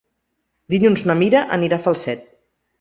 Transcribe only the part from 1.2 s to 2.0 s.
Mira anirà a